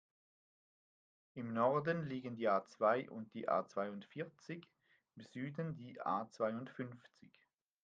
[1.35, 4.67] Im Norden liegen die A-zwei und die A-zweiundvierzig,
[5.15, 7.31] im Süden die A-zweiundfünfzig.